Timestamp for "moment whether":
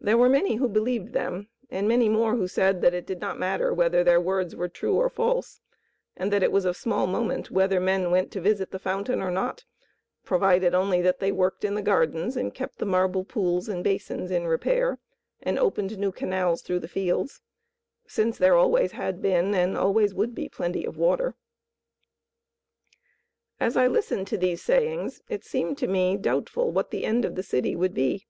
7.08-7.80